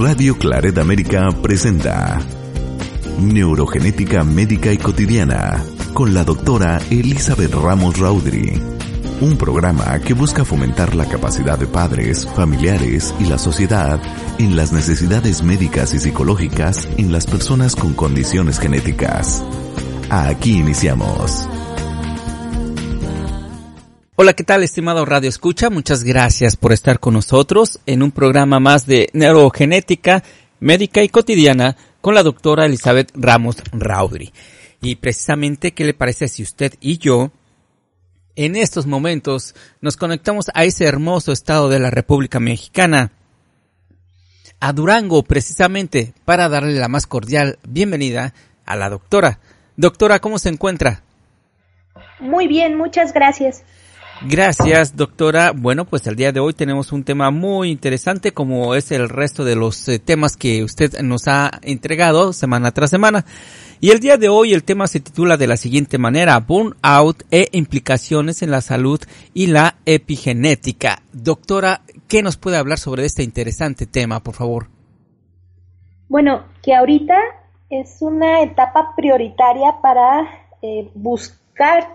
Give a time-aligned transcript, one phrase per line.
[0.00, 2.18] Radio Claret América presenta
[3.20, 5.62] Neurogenética Médica y Cotidiana
[5.92, 8.62] con la doctora Elizabeth Ramos Raudri.
[9.20, 14.00] Un programa que busca fomentar la capacidad de padres, familiares y la sociedad
[14.38, 19.44] en las necesidades médicas y psicológicas en las personas con condiciones genéticas.
[20.08, 21.46] Aquí iniciamos.
[24.22, 25.70] Hola, ¿qué tal, estimado Radio Escucha?
[25.70, 30.22] Muchas gracias por estar con nosotros en un programa más de neurogenética
[30.58, 34.30] médica y cotidiana con la doctora Elizabeth Ramos Raudri.
[34.82, 37.30] Y precisamente, ¿qué le parece si usted y yo
[38.36, 43.12] en estos momentos nos conectamos a ese hermoso estado de la República Mexicana,
[44.60, 48.34] a Durango, precisamente para darle la más cordial bienvenida
[48.66, 49.40] a la doctora.
[49.78, 51.04] Doctora, ¿cómo se encuentra?
[52.18, 53.64] Muy bien, muchas gracias.
[54.22, 55.52] Gracias, doctora.
[55.56, 59.44] Bueno, pues el día de hoy tenemos un tema muy interesante como es el resto
[59.44, 63.24] de los eh, temas que usted nos ha entregado semana tras semana.
[63.80, 67.48] Y el día de hoy el tema se titula de la siguiente manera, Burnout e
[67.52, 69.00] implicaciones en la salud
[69.32, 71.00] y la epigenética.
[71.14, 74.66] Doctora, ¿qué nos puede hablar sobre este interesante tema, por favor?
[76.10, 77.16] Bueno, que ahorita
[77.70, 80.28] es una etapa prioritaria para
[80.60, 81.88] eh, buscar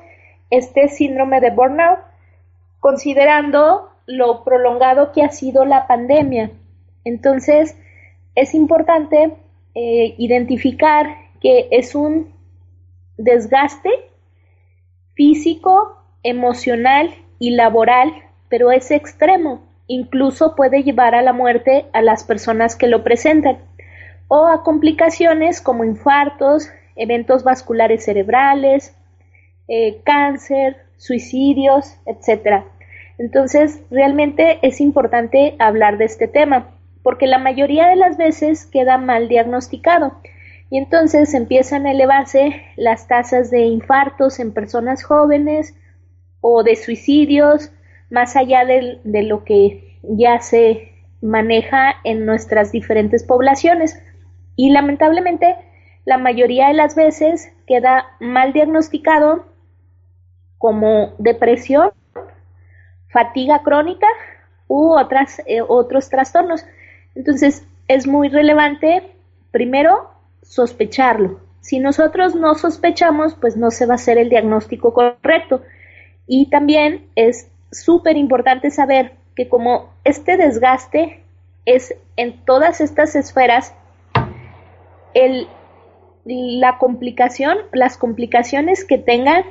[0.49, 2.14] este síndrome de burnout
[2.85, 6.51] considerando lo prolongado que ha sido la pandemia.
[7.03, 7.75] Entonces,
[8.35, 9.35] es importante
[9.73, 11.07] eh, identificar
[11.41, 12.31] que es un
[13.17, 13.89] desgaste
[15.15, 18.13] físico, emocional y laboral,
[18.49, 19.63] pero es extremo.
[19.87, 23.57] Incluso puede llevar a la muerte a las personas que lo presentan
[24.27, 28.95] o a complicaciones como infartos, eventos vasculares cerebrales,
[29.67, 32.65] eh, cáncer, suicidios, etcétera.
[33.17, 36.71] Entonces, realmente es importante hablar de este tema,
[37.03, 40.13] porque la mayoría de las veces queda mal diagnosticado
[40.69, 45.75] y entonces empiezan a elevarse las tasas de infartos en personas jóvenes
[46.41, 47.71] o de suicidios,
[48.09, 54.01] más allá de, lo que ya se maneja en nuestras diferentes poblaciones.
[54.55, 55.55] Y lamentablemente,
[56.05, 59.45] la mayoría de las veces queda mal diagnosticado
[60.57, 61.91] como depresión
[63.15, 64.07] fatiga crónica
[64.67, 66.65] u otras, eh, otros trastornos.
[67.15, 69.03] Entonces, es muy relevante,
[69.51, 70.09] primero,
[70.41, 71.39] sospecharlo.
[71.61, 75.61] Si nosotros no sospechamos, pues no se va a hacer el diagnóstico correcto.
[76.27, 81.23] Y también es súper importante saber que como este desgaste
[81.63, 83.73] es en todas estas esferas,
[86.25, 89.43] la complicación, las complicaciones que tengan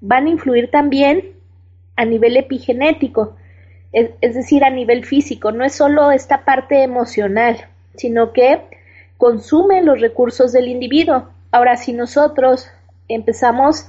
[0.00, 1.37] van a influir también
[1.98, 3.36] a nivel epigenético,
[3.90, 7.66] es, decir, a nivel físico, no es solo esta parte emocional,
[7.96, 8.60] sino que
[9.16, 11.28] consume los recursos del individuo.
[11.50, 12.70] Ahora, si nosotros
[13.08, 13.88] empezamos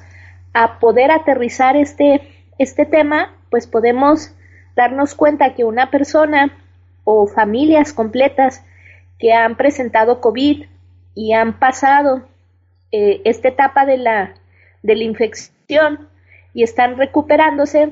[0.53, 2.21] a poder aterrizar este,
[2.57, 4.33] este tema, pues podemos
[4.75, 6.57] darnos cuenta que una persona
[7.03, 8.65] o familias completas
[9.19, 10.65] que han presentado COVID
[11.13, 12.23] y han pasado
[12.91, 14.33] eh, esta etapa de la,
[14.81, 16.09] de la infección
[16.53, 17.91] y están recuperándose,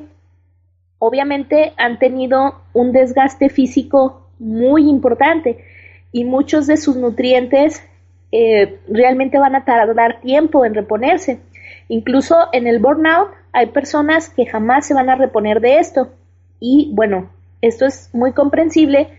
[1.00, 5.63] obviamente han tenido un desgaste físico muy importante
[6.12, 7.84] y muchos de sus nutrientes
[8.31, 11.40] eh, realmente van a tardar tiempo en reponerse.
[11.88, 16.12] Incluso en el burnout hay personas que jamás se van a reponer de esto.
[16.59, 17.29] Y bueno,
[17.62, 19.09] esto es muy comprensible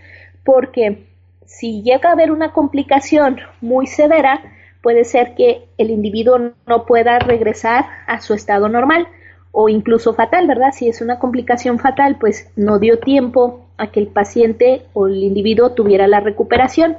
[0.44, 1.06] porque
[1.44, 4.40] si llega a haber una complicación muy severa,
[4.82, 9.08] puede ser que el individuo no pueda regresar a su estado normal
[9.52, 10.72] o incluso fatal, ¿verdad?
[10.72, 15.22] Si es una complicación fatal, pues no dio tiempo a que el paciente o el
[15.22, 16.96] individuo tuviera la recuperación.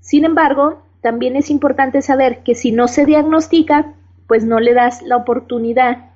[0.00, 3.94] Sin embargo, también es importante saber que si no se diagnostica,
[4.26, 6.10] pues no le das la oportunidad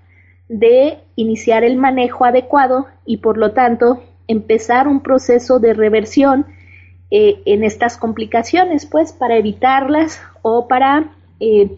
[0.49, 6.47] de iniciar el manejo adecuado y por lo tanto empezar un proceso de reversión
[7.11, 11.77] eh, en estas complicaciones, pues para evitarlas o para eh,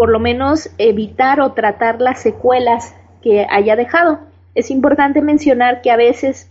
[0.00, 4.20] por lo menos evitar o tratar las secuelas que haya dejado.
[4.54, 6.50] Es importante mencionar que a veces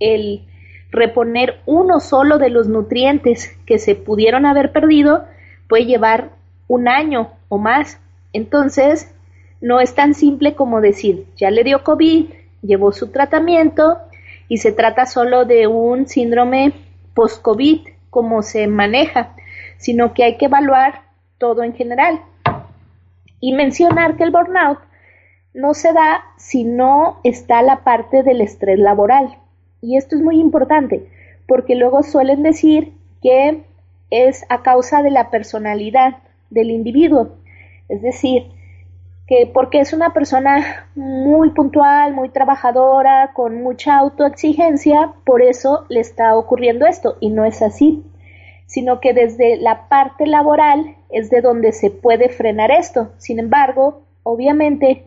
[0.00, 0.42] el
[0.90, 5.24] reponer uno solo de los nutrientes que se pudieron haber perdido
[5.66, 6.32] puede llevar
[6.68, 7.98] un año o más.
[8.34, 9.14] Entonces,
[9.62, 12.26] no es tan simple como decir, ya le dio COVID,
[12.60, 13.96] llevó su tratamiento
[14.46, 16.74] y se trata solo de un síndrome
[17.14, 17.80] post-COVID,
[18.10, 19.36] como se maneja,
[19.78, 21.04] sino que hay que evaluar
[21.38, 22.20] todo en general
[23.40, 24.78] y mencionar que el burnout
[25.54, 29.38] no se da si no está la parte del estrés laboral.
[29.80, 31.08] Y esto es muy importante,
[31.48, 33.64] porque luego suelen decir que
[34.10, 36.18] es a causa de la personalidad
[36.50, 37.36] del individuo.
[37.88, 38.52] Es decir,
[39.26, 46.00] que porque es una persona muy puntual, muy trabajadora, con mucha autoexigencia, por eso le
[46.00, 47.16] está ocurriendo esto.
[47.20, 48.04] Y no es así,
[48.66, 53.10] sino que desde la parte laboral es de donde se puede frenar esto.
[53.18, 55.04] Sin embargo, obviamente,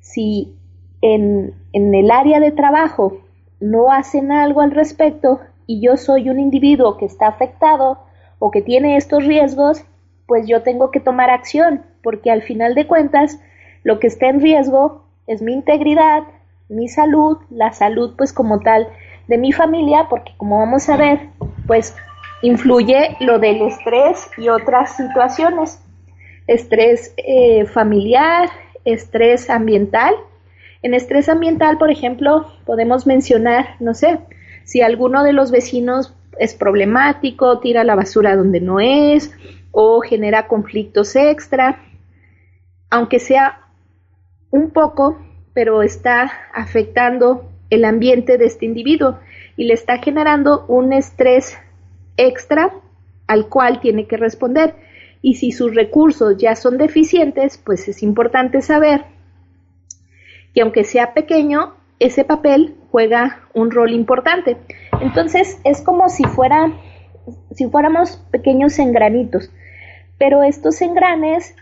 [0.00, 0.54] si
[1.00, 3.18] en, el área de trabajo
[3.60, 7.98] no hacen algo al respecto y yo soy un individuo que está afectado
[8.38, 9.84] o que tiene estos riesgos,
[10.26, 13.38] pues yo tengo que tomar acción, porque al final de cuentas
[13.82, 16.24] lo que está en riesgo es mi integridad,
[16.68, 18.88] mi salud, la salud pues como tal
[19.28, 21.28] de mi familia, porque como vamos a ver,
[21.66, 21.94] pues
[22.44, 25.82] influye lo del estrés y otras situaciones,
[26.46, 28.50] estrés eh, familiar,
[28.84, 30.14] estrés ambiental.
[30.82, 34.18] En estrés ambiental, por ejemplo, podemos mencionar, no sé,
[34.64, 39.34] si alguno de los vecinos es problemático, tira la basura donde no es
[39.70, 41.78] o genera conflictos extra,
[42.90, 43.60] aunque sea
[44.50, 45.18] un poco,
[45.54, 49.18] pero está afectando el ambiente de este individuo
[49.56, 51.56] y le está generando un estrés
[52.16, 52.72] extra
[53.26, 54.74] al cual tiene que responder.
[55.22, 59.04] Y si sus recursos ya son deficientes, pues es importante saber
[60.54, 64.56] que aunque sea pequeño, ese papel juega un rol importante.
[65.00, 66.72] Entonces es como si fuera,
[67.52, 69.50] si fuéramos pequeños engranitos,
[70.18, 71.56] pero estos engranes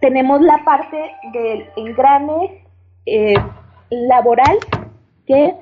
[0.00, 2.64] tenemos la parte del engrane
[3.06, 3.34] eh,
[3.90, 4.58] laboral
[5.26, 5.54] que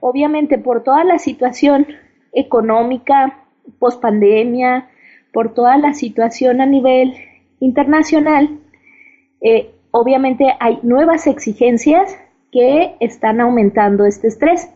[0.00, 1.86] obviamente por toda la situación
[2.32, 3.43] económica,
[3.78, 4.88] post pandemia,
[5.32, 7.14] por toda la situación a nivel
[7.60, 8.58] internacional,
[9.40, 12.16] eh, obviamente hay nuevas exigencias
[12.50, 14.70] que están aumentando este estrés.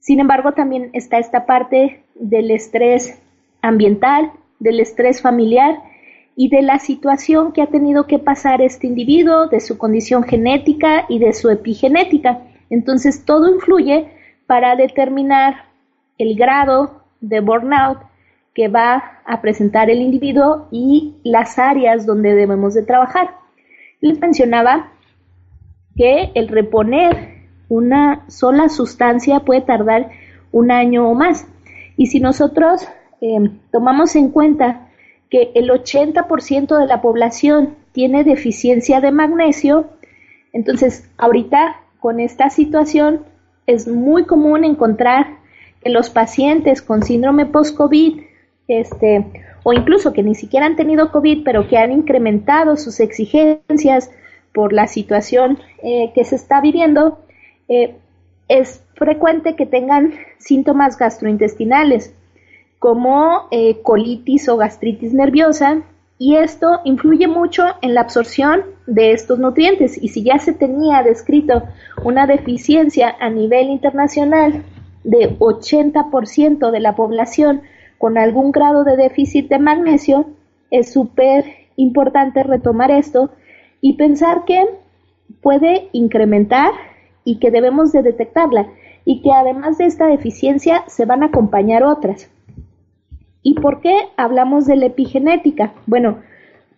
[0.00, 3.20] Sin embargo, también está esta parte del estrés
[3.60, 5.82] ambiental, del estrés familiar
[6.36, 11.06] y de la situación que ha tenido que pasar este individuo, de su condición genética
[11.08, 12.42] y de su epigenética.
[12.70, 14.08] Entonces, todo influye
[14.46, 15.64] para determinar
[16.18, 17.98] el grado de burnout
[18.54, 23.34] que va a presentar el individuo y las áreas donde debemos de trabajar.
[24.00, 24.92] Les mencionaba
[25.94, 27.36] que el reponer
[27.68, 30.10] una sola sustancia puede tardar
[30.52, 31.46] un año o más.
[31.96, 32.86] Y si nosotros
[33.20, 34.88] eh, tomamos en cuenta
[35.30, 39.90] que el 80% de la población tiene deficiencia de magnesio,
[40.52, 43.24] entonces ahorita con esta situación
[43.66, 45.38] es muy común encontrar
[45.86, 48.20] que los pacientes con síndrome post-COVID,
[48.66, 49.24] este,
[49.62, 54.10] o incluso que ni siquiera han tenido COVID, pero que han incrementado sus exigencias
[54.52, 57.20] por la situación eh, que se está viviendo,
[57.68, 57.94] eh,
[58.48, 62.12] es frecuente que tengan síntomas gastrointestinales
[62.80, 65.82] como eh, colitis o gastritis nerviosa
[66.18, 70.02] y esto influye mucho en la absorción de estos nutrientes.
[70.02, 71.62] Y si ya se tenía descrito
[72.02, 74.64] una deficiencia a nivel internacional
[75.06, 77.62] de 80% de la población
[77.96, 80.26] con algún grado de déficit de magnesio,
[80.70, 81.44] es súper
[81.76, 83.30] importante retomar esto
[83.80, 84.64] y pensar que
[85.40, 86.72] puede incrementar
[87.24, 88.66] y que debemos de detectarla
[89.04, 92.28] y que además de esta deficiencia se van a acompañar otras.
[93.42, 95.72] ¿Y por qué hablamos de la epigenética?
[95.86, 96.18] Bueno,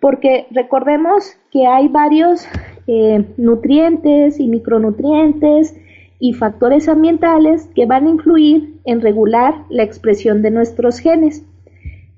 [0.00, 2.46] porque recordemos que hay varios
[2.86, 5.74] eh, nutrientes y micronutrientes
[6.20, 11.44] y factores ambientales que van a influir en regular la expresión de nuestros genes.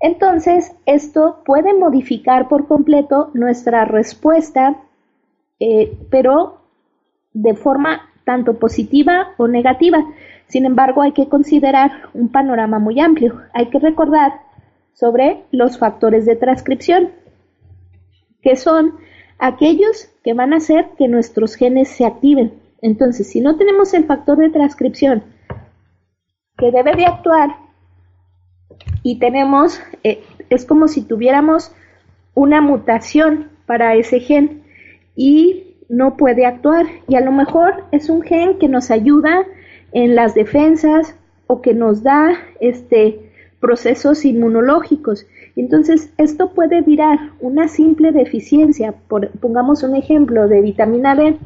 [0.00, 4.78] Entonces, esto puede modificar por completo nuestra respuesta,
[5.58, 6.62] eh, pero
[7.34, 10.04] de forma tanto positiva o negativa.
[10.46, 13.42] Sin embargo, hay que considerar un panorama muy amplio.
[13.52, 14.32] Hay que recordar
[14.94, 17.10] sobre los factores de transcripción,
[18.42, 18.94] que son
[19.38, 22.52] aquellos que van a hacer que nuestros genes se activen.
[22.82, 25.22] Entonces, si no tenemos el factor de transcripción
[26.56, 27.56] que debe de actuar
[29.02, 31.72] y tenemos, eh, es como si tuviéramos
[32.34, 34.62] una mutación para ese gen
[35.16, 36.86] y no puede actuar.
[37.08, 39.44] Y a lo mejor es un gen que nos ayuda
[39.92, 41.14] en las defensas
[41.46, 45.26] o que nos da este procesos inmunológicos.
[45.54, 48.94] Entonces, esto puede virar una simple deficiencia,
[49.40, 51.36] pongamos un ejemplo de vitamina B,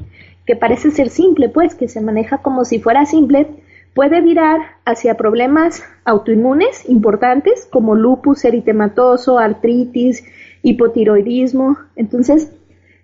[0.47, 3.49] que parece ser simple, pues, que se maneja como si fuera simple,
[3.95, 10.25] puede virar hacia problemas autoinmunes importantes como lupus eritematoso, artritis,
[10.63, 11.79] hipotiroidismo.
[11.97, 12.51] Entonces,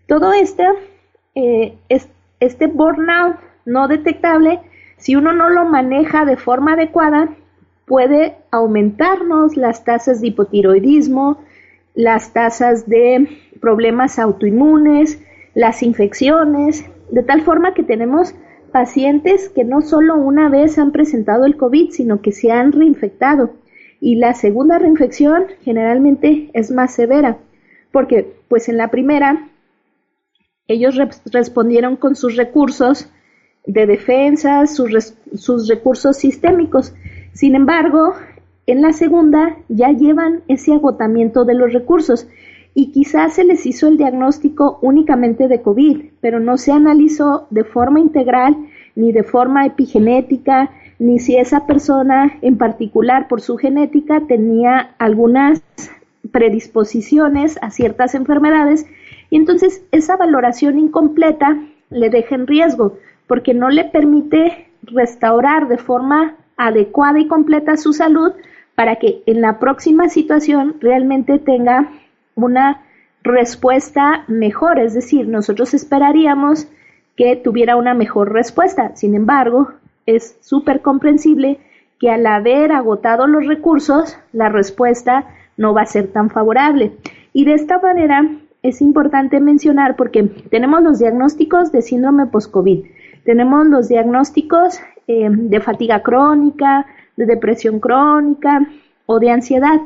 [0.07, 0.65] todo este,
[1.35, 1.79] eh,
[2.41, 4.61] este burnout no detectable,
[4.97, 7.29] si uno no lo maneja de forma adecuada,
[7.87, 11.39] puede aumentarnos las tasas de hipotiroidismo,
[11.95, 13.29] las tasas de
[13.61, 15.21] problemas autoinmunes,
[15.55, 18.35] las infecciones, de tal forma que tenemos
[18.73, 23.55] pacientes que no solo una vez han presentado el COVID, sino que se han reinfectado.
[24.01, 27.39] Y la segunda reinfección generalmente es más severa,
[27.93, 29.49] porque pues en la primera
[30.69, 30.97] ellos
[31.33, 33.11] respondieron con sus recursos
[33.67, 36.95] de defensa, sus, sus recursos sistémicos.
[37.33, 38.15] Sin embargo,
[38.67, 42.29] en la segunda ya llevan ese agotamiento de los recursos
[42.75, 47.65] y quizás se les hizo el diagnóstico únicamente de COVID, pero no se analizó de
[47.65, 48.57] forma integral
[48.95, 55.63] ni de forma epigenética, ni si esa persona en particular por su genética tenía algunas
[56.31, 58.87] predisposiciones a ciertas enfermedades.
[59.31, 61.59] Y entonces esa valoración incompleta
[61.91, 67.93] le deja en riesgo porque no le permite restaurar de forma adecuada y completa su
[67.93, 68.33] salud
[68.75, 71.91] para que en la próxima situación realmente tenga
[72.47, 72.83] una
[73.23, 74.79] respuesta mejor.
[74.79, 76.69] Es decir, nosotros esperaríamos
[77.17, 78.97] que tuviera una mejor respuesta.
[78.97, 79.73] Sin embargo,
[80.07, 81.59] es súper comprensible
[81.99, 86.93] que al haber agotado los recursos, la respuesta no va a ser tan favorable.
[87.33, 88.29] Y de esta manera
[88.63, 92.85] es importante mencionar porque tenemos los diagnósticos de síndrome post-COVID,
[93.25, 98.67] tenemos los diagnósticos eh, de fatiga crónica, de depresión crónica
[99.07, 99.81] o de ansiedad,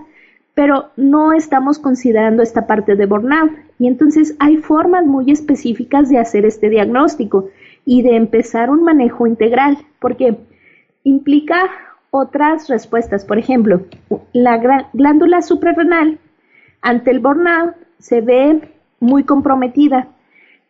[0.55, 3.53] pero no estamos considerando esta parte de burnout.
[3.79, 7.49] Y entonces hay formas muy específicas de hacer este diagnóstico
[7.85, 10.39] y de empezar un manejo integral, porque
[11.03, 11.71] implica
[12.11, 13.25] otras respuestas.
[13.25, 13.83] Por ejemplo,
[14.33, 16.19] la glándula suprarrenal
[16.81, 18.61] ante el burnout se ve
[19.01, 20.09] muy comprometida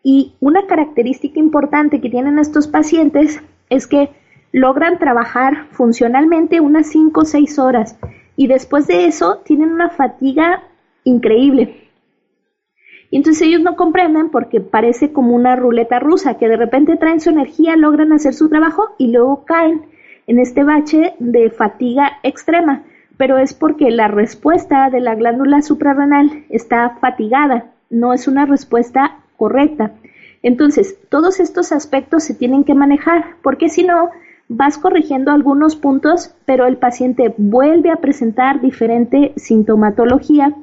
[0.03, 4.11] y una característica importante que tienen estos pacientes es que
[4.53, 7.99] logran trabajar funcionalmente unas 5 o 6 horas
[8.37, 10.65] y después de eso tienen una fatiga
[11.05, 11.85] increíble.
[13.11, 17.21] Y entonces ellos no comprenden porque parece como una ruleta rusa, que de repente traen
[17.21, 19.83] su energía, logran hacer su trabajo y luego caen
[20.27, 22.83] en este bache de fatiga extrema.
[23.17, 29.21] Pero es porque la respuesta de la glándula suprarrenal está fatigada, no es una respuesta
[29.37, 29.93] correcta.
[30.43, 34.11] Entonces, todos estos aspectos se tienen que manejar, porque si no,
[34.49, 40.55] vas corrigiendo algunos puntos, pero el paciente vuelve a presentar diferente sintomatología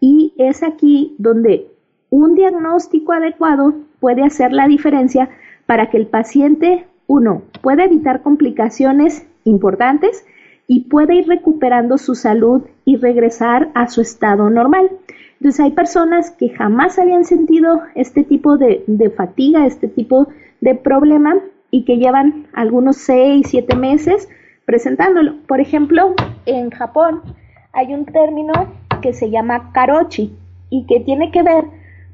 [0.00, 1.68] y es aquí donde
[2.08, 5.28] un diagnóstico adecuado puede hacer la diferencia
[5.66, 10.24] para que el paciente, uno, pueda evitar complicaciones importantes
[10.66, 14.90] y pueda ir recuperando su salud y regresar a su estado normal.
[15.34, 20.28] Entonces hay personas que jamás habían sentido este tipo de, de fatiga, este tipo
[20.60, 21.34] de problema
[21.70, 24.28] y que llevan algunos 6, 7 meses
[24.64, 25.36] presentándolo.
[25.46, 26.14] Por ejemplo,
[26.46, 27.22] en Japón
[27.72, 28.52] hay un término
[29.02, 30.36] que se llama karochi
[30.68, 31.64] y que tiene que ver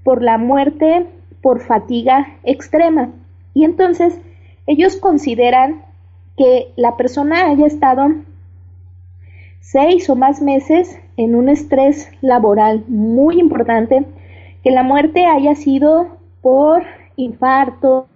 [0.05, 1.07] por la muerte
[1.43, 3.11] por fatiga extrema.
[3.55, 4.19] Y entonces
[4.67, 5.83] ellos consideran
[6.37, 8.09] que la persona haya estado
[9.61, 14.05] seis o más meses en un estrés laboral muy importante,
[14.63, 16.83] que la muerte haya sido por
[17.17, 18.09] infarto,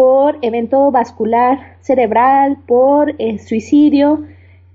[0.00, 4.24] por evento vascular cerebral, por eh, suicidio,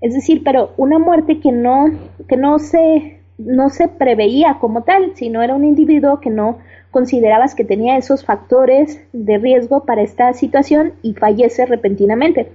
[0.00, 1.90] es decir, pero una muerte que no,
[2.28, 6.58] que no se, no se preveía como tal, sino era un individuo que no
[6.92, 12.52] considerabas que tenía esos factores de riesgo para esta situación y fallece repentinamente.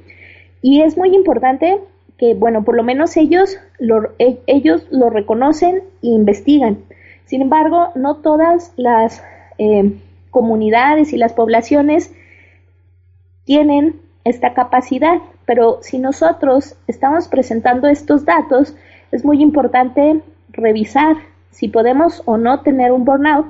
[0.61, 1.77] Y es muy importante
[2.17, 6.77] que, bueno, por lo menos ellos lo, e, ellos lo reconocen e investigan.
[7.25, 9.21] Sin embargo, no todas las
[9.57, 9.91] eh,
[10.29, 12.13] comunidades y las poblaciones
[13.45, 18.75] tienen esta capacidad, pero si nosotros estamos presentando estos datos,
[19.11, 21.17] es muy importante revisar
[21.49, 23.47] si podemos o no tener un burnout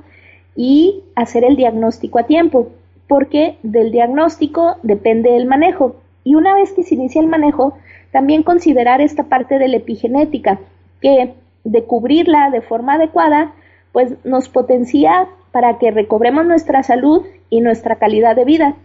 [0.55, 2.69] y hacer el diagnóstico a tiempo,
[3.07, 5.98] porque del diagnóstico depende el manejo.
[6.24, 7.77] Y una vez que se inicia el manejo,
[8.12, 10.60] también considerar esta parte de la epigenética,
[11.01, 11.33] que
[11.63, 13.53] de cubrirla de forma adecuada,
[13.91, 18.75] pues nos potencia para que recobremos nuestra salud y nuestra calidad de vida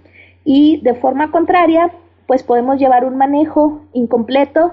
[0.46, 1.90] y de forma contraria,
[2.26, 4.72] pues podemos llevar un manejo incompleto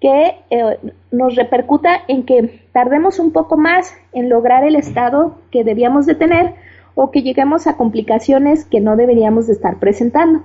[0.00, 0.78] que eh,
[1.12, 6.16] nos repercuta en que tardemos un poco más en lograr el estado que debíamos de
[6.16, 6.54] tener
[6.96, 10.42] o que lleguemos a complicaciones que no deberíamos de estar presentando.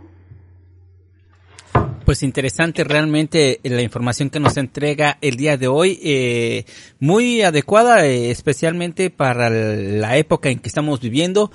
[2.05, 6.65] Pues interesante realmente la información que nos entrega el día de hoy, eh,
[6.99, 11.51] muy adecuada eh, especialmente para la época en que estamos viviendo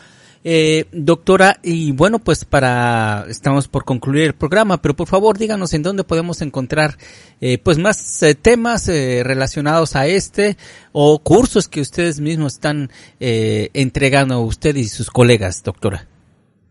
[0.47, 5.73] Eh, doctora, y bueno, pues para, estamos por concluir el programa, pero por favor díganos
[5.73, 6.99] en dónde podemos encontrar
[7.41, 10.59] eh, pues más eh, temas eh, relacionados a este
[10.93, 16.07] o cursos que ustedes mismos están eh, entregando a usted y sus colegas, doctora.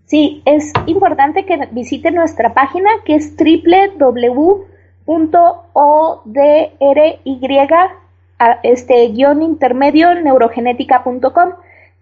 [0.06, 4.68] Sí, es importante que visiten nuestra página que es www.odry
[8.62, 11.54] este guion intermedio neurogenética.com.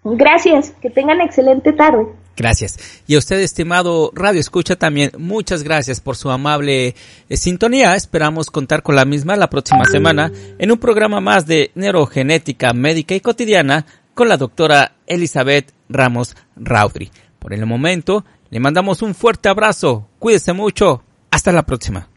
[0.03, 0.71] Gracias.
[0.81, 2.07] Que tengan excelente tarde.
[2.35, 2.77] Gracias.
[3.07, 6.95] Y a usted, estimado Radio Escucha, también muchas gracias por su amable
[7.29, 7.95] eh, sintonía.
[7.95, 13.15] Esperamos contar con la misma la próxima semana en un programa más de Neurogenética Médica
[13.15, 17.11] y Cotidiana con la doctora Elizabeth Ramos Raudri.
[17.39, 20.07] Por el momento, le mandamos un fuerte abrazo.
[20.19, 21.03] Cuídese mucho.
[21.31, 22.09] Hasta la próxima.